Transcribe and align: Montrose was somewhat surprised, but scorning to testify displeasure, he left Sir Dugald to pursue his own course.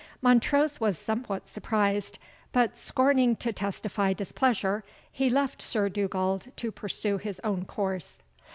Montrose 0.19 0.79
was 0.81 0.97
somewhat 0.97 1.47
surprised, 1.47 2.17
but 2.51 2.75
scorning 2.75 3.35
to 3.35 3.53
testify 3.53 4.13
displeasure, 4.13 4.83
he 5.11 5.29
left 5.29 5.61
Sir 5.61 5.89
Dugald 5.89 6.47
to 6.55 6.71
pursue 6.71 7.19
his 7.19 7.39
own 7.43 7.65
course. 7.65 8.17